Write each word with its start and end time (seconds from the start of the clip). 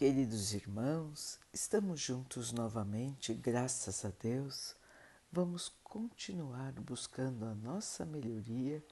Queridos 0.00 0.54
irmãos, 0.54 1.38
estamos 1.52 2.00
juntos 2.00 2.52
novamente, 2.52 3.34
graças 3.34 4.02
a 4.02 4.10
Deus. 4.18 4.74
Vamos 5.30 5.70
continuar 5.84 6.72
buscando 6.72 7.44
a 7.44 7.54
nossa 7.54 8.06
melhoria, 8.06 8.82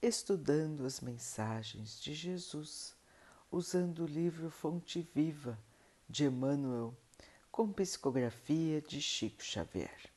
estudando 0.00 0.86
as 0.86 1.02
mensagens 1.02 2.00
de 2.00 2.14
Jesus, 2.14 2.96
usando 3.52 4.04
o 4.04 4.06
livro 4.06 4.48
Fonte 4.48 5.06
Viva 5.14 5.58
de 6.08 6.24
Emmanuel, 6.24 6.96
com 7.52 7.70
psicografia 7.70 8.80
de 8.80 9.02
Chico 9.02 9.44
Xavier. 9.44 10.10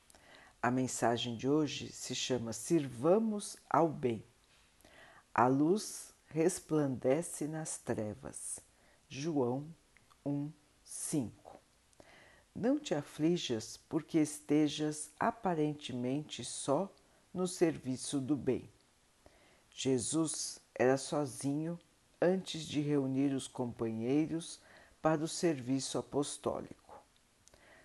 A 0.62 0.72
mensagem 0.72 1.36
de 1.36 1.50
hoje 1.50 1.92
se 1.92 2.16
chama 2.16 2.54
Sirvamos 2.54 3.58
ao 3.70 3.90
Bem. 3.90 4.24
A 5.36 5.48
luz 5.48 6.14
resplandece 6.28 7.46
nas 7.46 7.78
trevas. 7.78 8.62
João 9.10 9.68
1, 10.26 10.52
5. 10.84 11.60
Não 12.54 12.78
te 12.78 12.94
aflijas 12.94 13.78
porque 13.88 14.20
estejas 14.20 15.12
aparentemente 15.20 16.44
só 16.44 16.92
no 17.34 17.48
serviço 17.48 18.20
do 18.20 18.36
bem. 18.36 18.70
Jesus 19.70 20.60
era 20.76 20.98
sozinho 20.98 21.80
antes 22.22 22.64
de 22.64 22.82
reunir 22.82 23.34
os 23.34 23.48
companheiros 23.48 24.60
para 25.02 25.24
o 25.24 25.28
serviço 25.28 25.98
apostólico. 25.98 27.02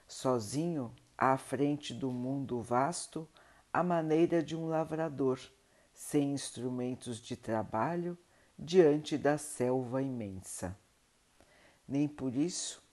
Sozinho 0.09 0.93
à 1.17 1.37
frente 1.39 1.95
do 1.95 2.11
mundo 2.11 2.61
vasto, 2.61 3.29
à 3.73 3.83
maneira 3.83 4.43
de 4.43 4.57
um 4.57 4.67
lavrador, 4.67 5.39
sem 5.93 6.33
instrumentos 6.33 7.19
de 7.19 7.37
trabalho, 7.37 8.19
diante 8.59 9.17
da 9.17 9.39
selva 9.39 10.03
imensa 10.03 10.77
nem 11.87 12.09
por 12.09 12.35
isso 12.35 12.85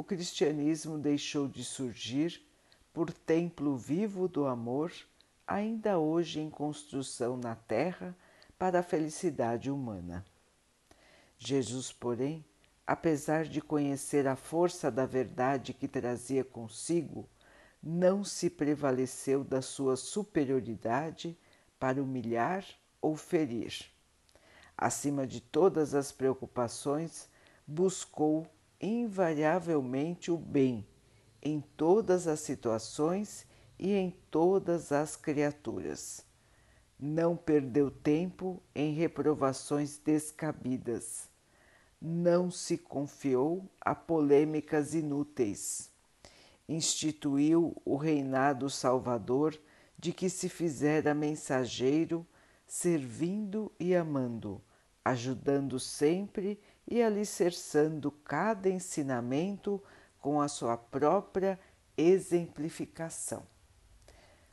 o 0.00 0.02
cristianismo 0.02 0.98
deixou 0.98 1.46
de 1.46 1.62
surgir 1.62 2.42
por 2.92 3.12
templo 3.12 3.76
vivo 3.76 4.26
do 4.26 4.46
amor, 4.46 4.92
ainda 5.46 5.98
hoje 5.98 6.40
em 6.40 6.48
construção 6.48 7.36
na 7.36 7.54
terra 7.54 8.16
para 8.58 8.80
a 8.80 8.82
felicidade 8.82 9.70
humana. 9.70 10.24
Jesus, 11.38 11.92
porém, 11.92 12.44
apesar 12.86 13.44
de 13.44 13.60
conhecer 13.60 14.26
a 14.26 14.36
força 14.36 14.90
da 14.90 15.04
verdade 15.04 15.74
que 15.74 15.86
trazia 15.86 16.42
consigo, 16.42 17.28
não 17.82 18.24
se 18.24 18.48
prevaleceu 18.50 19.44
da 19.44 19.60
sua 19.60 19.96
superioridade 19.96 21.38
para 21.78 22.02
humilhar 22.02 22.64
ou 23.02 23.16
ferir. 23.16 23.86
Acima 24.76 25.26
de 25.26 25.40
todas 25.40 25.94
as 25.94 26.10
preocupações, 26.10 27.28
buscou 27.70 28.48
invariavelmente 28.80 30.28
o 30.28 30.36
bem 30.36 30.84
em 31.40 31.60
todas 31.60 32.26
as 32.26 32.40
situações 32.40 33.46
e 33.78 33.92
em 33.92 34.10
todas 34.28 34.90
as 34.90 35.14
criaturas. 35.14 36.26
Não 36.98 37.36
perdeu 37.36 37.88
tempo 37.88 38.60
em 38.74 38.92
reprovações 38.92 39.98
descabidas. 39.98 41.28
Não 42.02 42.50
se 42.50 42.76
confiou 42.76 43.70
a 43.80 43.94
polêmicas 43.94 44.92
inúteis. 44.92 45.90
Instituiu 46.68 47.80
o 47.84 47.96
reinado 47.96 48.68
salvador 48.68 49.56
de 49.96 50.12
que 50.12 50.28
se 50.28 50.48
fizera 50.48 51.14
mensageiro, 51.14 52.26
servindo 52.66 53.70
e 53.78 53.94
amando, 53.94 54.60
ajudando 55.04 55.78
sempre 55.78 56.58
e 56.90 57.00
alicerçando 57.02 58.10
cada 58.10 58.68
ensinamento 58.68 59.80
com 60.20 60.40
a 60.40 60.48
sua 60.48 60.76
própria 60.76 61.58
exemplificação. 61.96 63.44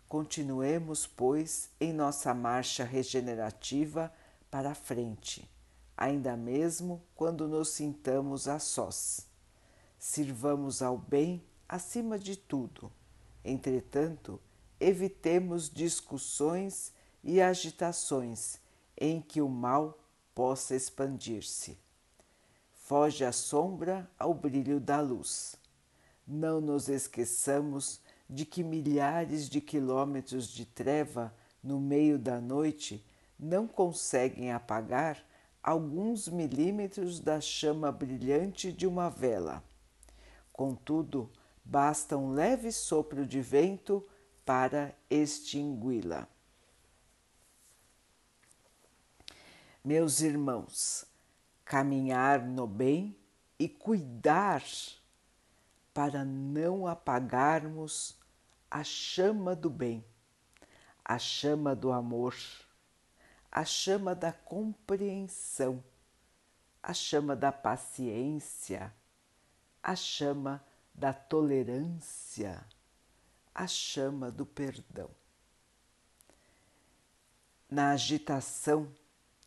Continuemos, 0.07 1.07
pois, 1.07 1.69
em 1.81 1.91
nossa 1.91 2.34
marcha 2.34 2.84
regenerativa 2.84 4.13
para 4.50 4.72
a 4.72 4.75
frente, 4.75 5.50
ainda 5.97 6.38
mesmo 6.38 7.03
quando 7.16 7.47
nos 7.47 7.69
sintamos 7.69 8.47
a 8.47 8.59
sós. 8.59 9.28
Sirvamos 10.00 10.81
ao 10.81 10.97
bem 10.97 11.44
acima 11.67 12.17
de 12.17 12.38
tudo. 12.38 12.91
Entretanto, 13.44 14.39
evitemos 14.79 15.69
discussões 15.69 16.94
e 17.23 17.41
agitações 17.41 18.59
em 18.95 19.19
que 19.22 19.41
o 19.41 19.50
mal 19.50 20.00
possa 20.33 20.75
expandir-se. 20.75 21.78
Foge 22.88 23.25
a 23.25 23.34
sombra 23.34 24.09
ao 24.18 24.34
brilho 24.34 24.80
da 24.80 25.02
luz. 25.02 25.58
Não 26.25 26.62
nos 26.62 26.88
esqueçamos 26.88 28.00
de 28.30 28.46
que 28.46 28.64
milhares 28.64 29.50
de 29.50 29.59
quilômetros 29.59 30.48
de 30.48 30.66
treva 30.66 31.36
no 31.62 31.81
meio 31.81 32.18
da 32.18 32.40
noite 32.40 33.06
não 33.38 33.68
conseguem 33.68 34.53
apagar 34.53 35.22
alguns 35.62 36.30
milímetros 36.30 37.20
da 37.20 37.42
chama 37.42 37.92
brilhante 37.92 38.72
de 38.72 38.88
uma 38.88 39.09
vela. 39.09 39.62
Contudo, 40.54 41.30
basta 41.66 42.16
um 42.16 42.31
leve 42.31 42.72
sopro 42.72 43.25
de 43.25 43.42
vento 43.42 44.02
para 44.46 44.96
extingui-la. 45.09 46.25
Meus 49.84 50.22
irmãos, 50.22 51.06
caminhar 51.67 52.41
no 52.41 52.66
bem 52.66 53.16
e 53.59 53.67
cuidar 53.67 54.63
para 55.94 56.23
não 56.23 56.88
apagarmos 56.88 58.17
a 58.72 58.83
chama 58.83 59.55
do 59.55 59.69
bem, 59.69 60.03
a 61.03 61.19
chama 61.19 61.75
do 61.75 61.91
amor, 61.91 62.35
a 63.51 63.66
chama 63.66 64.16
da 64.16 64.31
compreensão, 64.31 65.83
a 66.81 66.94
chama 66.94 67.35
da 67.35 67.51
paciência, 67.51 68.94
a 69.81 69.95
chama 69.95 70.63
da 70.94 71.11
tolerância, 71.13 72.66
a 73.53 73.67
chama 73.67 74.31
do 74.31 74.45
perdão. 74.45 75.09
Na 77.69 77.91
agitação 77.91 78.89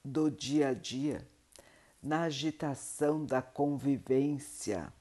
do 0.04 0.30
dia 0.30 0.68
a 0.68 0.74
dia, 0.74 1.26
na 2.02 2.22
agitação 2.22 3.24
da 3.24 3.42
convivência. 3.42 4.92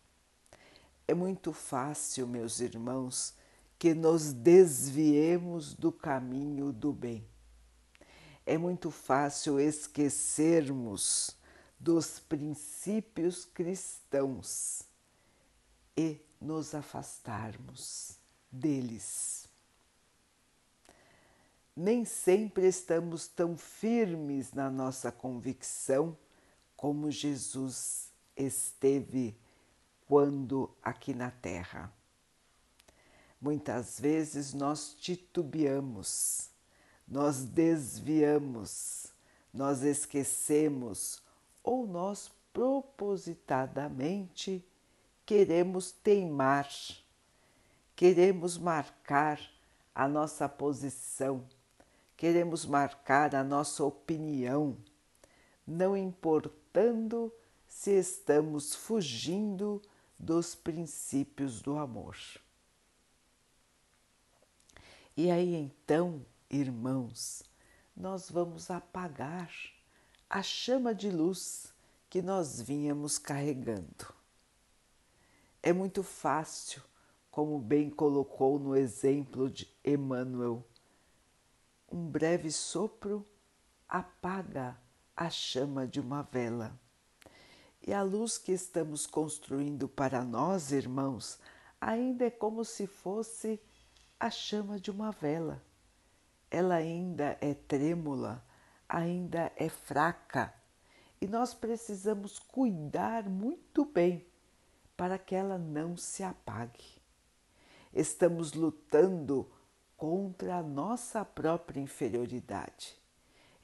É 1.07 1.13
muito 1.13 1.53
fácil, 1.53 2.27
meus 2.27 2.59
irmãos, 2.59 3.33
que 3.77 3.93
nos 3.93 4.33
desviemos 4.33 5.73
do 5.73 5.91
caminho 5.91 6.71
do 6.71 6.91
bem. 6.91 7.25
É 8.45 8.57
muito 8.57 8.91
fácil 8.91 9.59
esquecermos 9.59 11.35
dos 11.79 12.19
princípios 12.19 13.45
cristãos 13.45 14.83
e 15.95 16.19
nos 16.41 16.75
afastarmos 16.75 18.17
deles. 18.51 19.47
Nem 21.75 22.03
sempre 22.03 22.67
estamos 22.67 23.27
tão 23.27 23.57
firmes 23.57 24.51
na 24.51 24.69
nossa 24.69 25.11
convicção 25.11 26.17
como 26.79 27.11
Jesus 27.11 28.09
esteve 28.37 29.35
quando 30.07 30.73
aqui 30.81 31.13
na 31.13 31.29
Terra. 31.29 31.91
Muitas 33.41 33.99
vezes 33.99 34.53
nós 34.53 34.93
titubeamos, 34.93 36.49
nós 37.05 37.43
desviamos, 37.43 39.07
nós 39.53 39.83
esquecemos 39.83 41.21
ou 41.61 41.85
nós 41.85 42.31
propositadamente 42.53 44.63
queremos 45.25 45.91
teimar, 45.91 46.69
queremos 47.93 48.57
marcar 48.57 49.37
a 49.93 50.07
nossa 50.07 50.47
posição, 50.47 51.43
queremos 52.15 52.65
marcar 52.65 53.35
a 53.35 53.43
nossa 53.43 53.83
opinião, 53.83 54.77
não 55.67 55.97
importa 55.97 56.57
perguntando 56.71 57.33
se 57.67 57.91
estamos 57.91 58.75
fugindo 58.75 59.81
dos 60.17 60.55
princípios 60.55 61.61
do 61.61 61.77
amor. 61.77 62.17
E 65.15 65.29
aí 65.29 65.55
então, 65.55 66.25
irmãos, 66.49 67.43
nós 67.95 68.29
vamos 68.29 68.71
apagar 68.71 69.51
a 70.29 70.41
chama 70.41 70.93
de 70.93 71.09
luz 71.09 71.73
que 72.09 72.21
nós 72.21 72.61
vínhamos 72.61 73.17
carregando. 73.17 74.13
É 75.61 75.73
muito 75.73 76.03
fácil, 76.03 76.81
como 77.29 77.59
bem 77.59 77.89
colocou 77.89 78.57
no 78.57 78.75
exemplo 78.75 79.49
de 79.49 79.69
Emmanuel, 79.83 80.63
um 81.91 82.07
breve 82.09 82.51
sopro 82.51 83.25
apaga 83.87 84.79
a 85.19 85.29
chama 85.29 85.85
de 85.85 85.99
uma 85.99 86.21
vela. 86.21 86.79
E 87.85 87.93
a 87.93 88.01
luz 88.01 88.37
que 88.37 88.53
estamos 88.53 89.05
construindo 89.05 89.89
para 89.89 90.23
nós, 90.23 90.71
irmãos, 90.71 91.37
ainda 91.81 92.23
é 92.23 92.29
como 92.29 92.63
se 92.63 92.87
fosse 92.87 93.59
a 94.17 94.29
chama 94.29 94.79
de 94.79 94.89
uma 94.89 95.11
vela. 95.11 95.61
Ela 96.49 96.75
ainda 96.75 97.37
é 97.41 97.53
trêmula, 97.53 98.41
ainda 98.87 99.51
é 99.57 99.67
fraca 99.67 100.53
e 101.19 101.27
nós 101.27 101.53
precisamos 101.53 102.39
cuidar 102.39 103.27
muito 103.27 103.83
bem 103.83 104.25
para 104.95 105.17
que 105.17 105.35
ela 105.35 105.57
não 105.57 105.97
se 105.97 106.23
apague. 106.23 107.01
Estamos 107.93 108.53
lutando 108.53 109.51
contra 109.97 110.55
a 110.55 110.63
nossa 110.63 111.25
própria 111.25 111.81
inferioridade. 111.81 112.98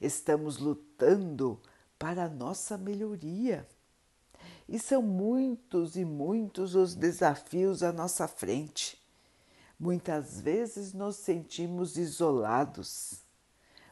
Estamos 0.00 0.58
lutando 0.58 1.60
para 1.98 2.24
a 2.24 2.28
nossa 2.28 2.76
melhoria. 2.76 3.66
E 4.68 4.78
são 4.78 5.00
muitos 5.00 5.96
e 5.96 6.04
muitos 6.04 6.74
os 6.74 6.94
desafios 6.94 7.82
à 7.82 7.92
nossa 7.92 8.28
frente. 8.28 9.00
Muitas 9.78 10.40
vezes 10.40 10.92
nos 10.92 11.16
sentimos 11.16 11.96
isolados, 11.96 13.22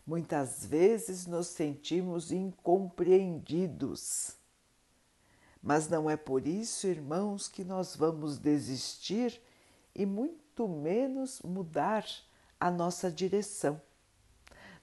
muitas 0.06 0.64
vezes 0.64 1.26
nos 1.26 1.48
sentimos 1.48 2.32
incompreendidos. 2.32 4.32
Mas 5.62 5.88
não 5.88 6.10
é 6.10 6.16
por 6.16 6.46
isso, 6.46 6.86
irmãos, 6.86 7.48
que 7.48 7.64
nós 7.64 7.96
vamos 7.96 8.38
desistir 8.38 9.40
e 9.94 10.04
muito 10.04 10.68
menos 10.68 11.40
mudar 11.42 12.04
a 12.58 12.70
nossa 12.70 13.10
direção. 13.10 13.80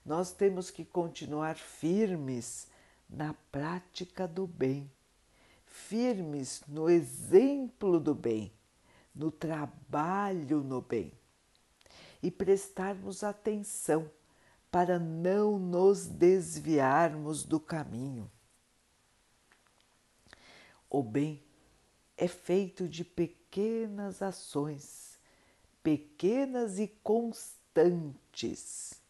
Nós 0.06 0.32
temos 0.32 0.72
que 0.72 0.84
continuar 0.84 1.56
firmes 1.56 2.68
na 3.10 3.34
prática 3.52 4.28
do 4.28 4.48
bem, 4.48 4.92
firmes 5.66 6.64
no 6.68 6.90
exemplo 6.90 8.00
do 8.00 8.16
bem, 8.16 8.52
no 9.14 9.30
trabalho 9.32 10.64
no 10.64 10.82
bem 10.82 11.12
e 12.24 12.32
prestarmos 12.32 13.24
atenção 13.24 14.10
para 14.72 14.98
não 14.98 15.60
nos 15.60 16.08
desviarmos 16.08 17.44
do 17.44 17.60
caminho. 17.60 18.32
O 20.90 21.04
bem 21.04 21.44
é 22.16 22.28
feito 22.28 22.88
de 22.88 23.04
pequenas 23.04 24.22
ações, 24.22 25.20
pequenas 25.84 26.80
e 26.80 26.88
constantes. 27.04 29.01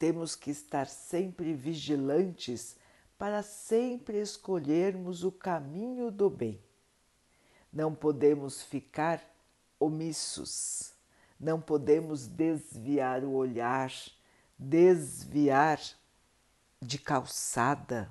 Temos 0.00 0.34
que 0.34 0.50
estar 0.50 0.86
sempre 0.86 1.52
vigilantes 1.52 2.74
para 3.18 3.42
sempre 3.42 4.18
escolhermos 4.18 5.24
o 5.24 5.30
caminho 5.30 6.10
do 6.10 6.30
bem. 6.30 6.58
Não 7.70 7.94
podemos 7.94 8.62
ficar 8.62 9.22
omissos, 9.78 10.94
não 11.38 11.60
podemos 11.60 12.26
desviar 12.26 13.22
o 13.24 13.32
olhar, 13.32 13.92
desviar 14.58 15.78
de 16.80 16.98
calçada. 16.98 18.10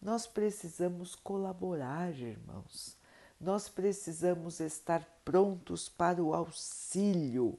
Nós 0.00 0.26
precisamos 0.26 1.14
colaborar, 1.14 2.10
irmãos. 2.18 2.96
Nós 3.38 3.68
precisamos 3.68 4.60
estar 4.60 5.04
prontos 5.22 5.90
para 5.90 6.22
o 6.22 6.32
auxílio 6.32 7.58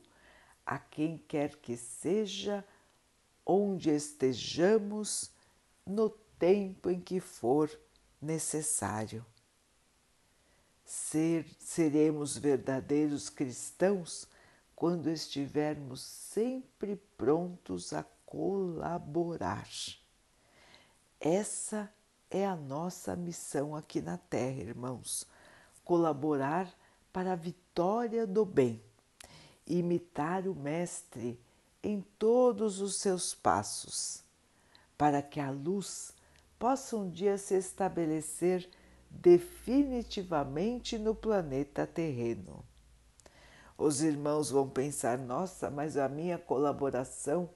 a 0.65 0.79
quem 0.79 1.19
quer 1.19 1.57
que 1.57 1.77
seja, 1.77 2.65
onde 3.45 3.89
estejamos, 3.89 5.31
no 5.85 6.09
tempo 6.09 6.89
em 6.89 6.99
que 6.99 7.19
for 7.19 7.69
necessário. 8.21 9.25
Ser, 10.85 11.45
seremos 11.59 12.37
verdadeiros 12.37 13.29
cristãos 13.29 14.27
quando 14.75 15.09
estivermos 15.09 16.01
sempre 16.01 16.95
prontos 17.17 17.93
a 17.93 18.03
colaborar. 18.25 19.67
Essa 21.19 21.91
é 22.29 22.45
a 22.45 22.55
nossa 22.55 23.15
missão 23.15 23.75
aqui 23.75 24.01
na 24.01 24.17
Terra, 24.17 24.61
irmãos. 24.61 25.25
Colaborar 25.85 26.73
para 27.13 27.33
a 27.33 27.35
vitória 27.35 28.25
do 28.25 28.43
bem, 28.43 28.83
imitar 29.67 30.47
o 30.47 30.55
Mestre 30.55 31.39
em 31.83 32.01
todos 32.18 32.80
os 32.80 32.95
seus 32.95 33.35
passos, 33.35 34.24
para 34.97 35.21
que 35.21 35.39
a 35.39 35.51
luz 35.51 36.13
possa 36.57 36.95
um 36.95 37.09
dia 37.09 37.38
se 37.38 37.56
estabelecer 37.56 38.69
definitivamente 39.09 40.97
no 40.97 41.13
planeta 41.13 41.85
terreno. 41.85 42.63
Os 43.77 44.01
irmãos 44.01 44.50
vão 44.50 44.69
pensar: 44.69 45.18
nossa, 45.18 45.69
mas 45.69 45.97
a 45.97 46.07
minha 46.07 46.38
colaboração, 46.38 47.50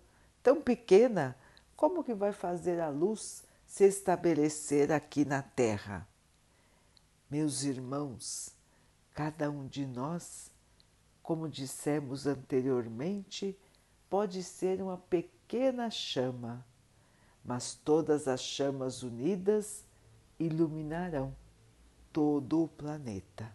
tão 0.44 0.62
pequena, 0.62 1.38
como 1.76 2.04
que 2.04 2.14
vai 2.14 2.34
fazer 2.34 2.82
a 2.82 2.90
luz 2.90 3.44
se 3.66 3.86
estabelecer 3.86 4.92
aqui 4.92 5.24
na 5.24 5.42
Terra? 5.42 6.08
Meus 7.30 7.64
irmãos, 7.64 8.56
cada 9.14 9.50
um 9.50 9.68
de 9.68 9.86
nós, 9.86 10.52
como 11.22 11.48
dissemos 11.48 12.26
anteriormente, 12.26 13.58
pode 14.10 14.44
ser 14.44 14.82
uma 14.82 14.98
pequena 14.98 15.90
chama 15.90 16.66
mas 17.48 17.74
todas 17.74 18.28
as 18.28 18.42
chamas 18.42 19.04
unidas 19.04 19.86
iluminarão 20.38 21.34
todo 22.12 22.62
o 22.62 22.68
planeta. 22.68 23.50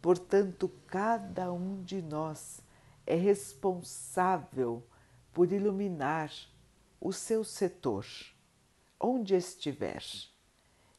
Portanto, 0.00 0.70
cada 0.86 1.52
um 1.52 1.82
de 1.82 2.00
nós 2.00 2.60
é 3.04 3.16
responsável 3.16 4.80
por 5.32 5.52
iluminar 5.52 6.30
o 7.00 7.12
seu 7.12 7.42
setor, 7.42 8.06
onde 9.00 9.34
estiver. 9.34 10.04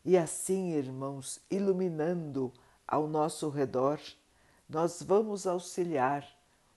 E 0.04 0.18
assim, 0.18 0.74
irmãos, 0.74 1.40
iluminando 1.50 2.52
ao 2.86 3.08
nosso 3.08 3.48
redor, 3.48 4.02
nós 4.68 5.02
vamos 5.02 5.48
auxiliar 5.48 6.28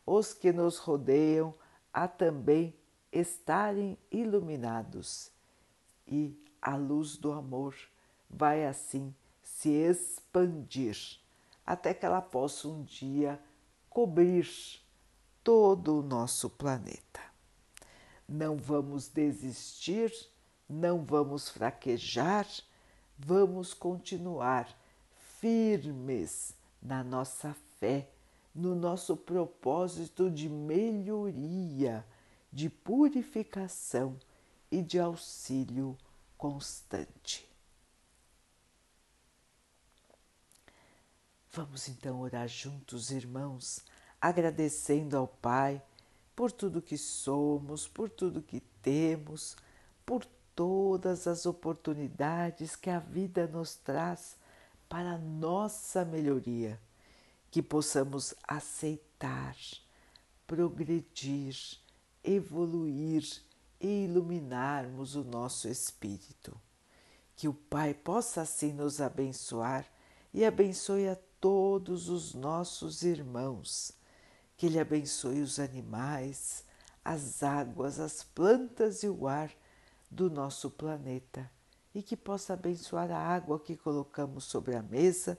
os 0.07 0.33
que 0.33 0.53
nos 0.53 0.79
rodeiam 0.79 1.53
a 1.93 2.07
também 2.07 2.75
estarem 3.13 3.99
iluminados 4.11 5.31
e 6.07 6.37
a 6.61 6.77
luz 6.77 7.17
do 7.17 7.33
amor 7.33 7.75
vai 8.29 8.67
assim 8.67 9.15
se 9.43 9.71
expandir 9.71 11.21
até 11.65 11.93
que 11.93 12.07
ela 12.07 12.23
possa 12.23 12.69
um 12.69 12.83
dia 12.83 13.41
cobrir 13.91 14.49
todo 15.43 15.99
o 15.99 16.03
nosso 16.03 16.49
planeta. 16.49 17.21
Não 18.29 18.57
vamos 18.57 19.09
desistir, 19.09 20.13
não 20.69 21.05
vamos 21.05 21.49
fraquejar, 21.49 22.47
vamos 23.19 23.75
continuar 23.75 24.69
firmes 25.41 26.55
na 26.81 27.03
nossa 27.03 27.55
fé, 27.79 28.09
no 28.55 28.75
nosso 28.75 29.17
propósito 29.17 30.31
de 30.31 30.49
melhoria 30.49 32.05
de 32.53 32.69
purificação 32.69 34.19
e 34.71 34.83
de 34.83 34.99
auxílio 34.99 35.97
constante. 36.37 37.49
Vamos 41.53 41.89
então 41.89 42.21
orar 42.21 42.47
juntos, 42.47 43.11
irmãos, 43.11 43.81
agradecendo 44.21 45.17
ao 45.17 45.27
Pai 45.27 45.83
por 46.37 46.53
tudo 46.53 46.83
que 46.83 46.97
somos, 46.97 47.89
por 47.89 48.09
tudo 48.09 48.43
que 48.43 48.61
temos, 48.83 49.57
por 50.07 50.25
todas 50.55 51.27
as 51.27 51.47
oportunidades 51.47 52.77
que 52.77 52.91
a 52.91 52.99
vida 52.99 53.47
nos 53.47 53.75
traz 53.75 54.37
para 54.89 55.13
a 55.13 55.19
nossa 55.19 56.05
melhoria, 56.05 56.81
que 57.51 57.63
possamos 57.63 58.35
aceitar, 58.47 59.57
progredir 60.47 61.57
evoluir 62.23 63.25
e 63.81 64.05
iluminarmos 64.05 65.15
o 65.15 65.25
nosso 65.25 65.69
espírito. 65.69 66.59
Que 67.37 67.49
o 67.49 67.55
Pai 67.55 67.95
possa 67.95 68.43
assim 68.43 68.73
nos 68.73 69.01
abençoar 69.01 69.87
e 70.35 70.45
abençoe 70.45 71.09
a 71.09 71.17
todos 71.41 72.09
os 72.09 72.35
nossos 72.35 73.03
irmãos. 73.03 73.93
Que 74.57 74.67
Ele 74.67 74.81
abençoe 74.81 75.41
os 75.41 75.59
animais, 75.59 76.65
as 77.05 77.43
águas, 77.43 78.01
as 78.01 78.23
plantas 78.23 79.03
e 79.03 79.09
o 79.09 79.29
ar 79.29 79.51
do 80.11 80.29
nosso 80.29 80.71
planeta 80.71 81.51
e 81.95 82.03
que 82.03 82.17
possa 82.17 82.53
abençoar 82.53 83.11
a 83.11 83.19
água 83.19 83.59
que 83.59 83.77
colocamos 83.77 84.45
sobre 84.45 84.75
a 84.75 84.83
mesa 84.83 85.39